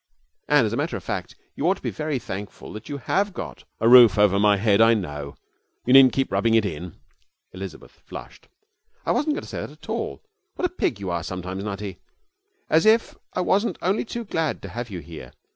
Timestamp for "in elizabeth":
6.65-7.91